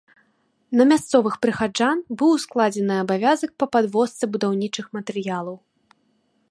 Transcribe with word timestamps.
На 0.79 0.83
мясцовых 0.91 1.35
прыхаджан 1.45 1.97
быў 2.21 2.29
ускладзены 2.37 2.95
абавязак 3.03 3.51
па 3.63 3.67
падвозцы 3.75 4.23
будаўнічых 4.37 4.85
матэрыялаў. 4.99 5.55